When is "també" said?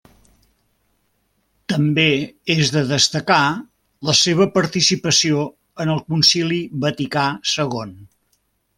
1.73-2.05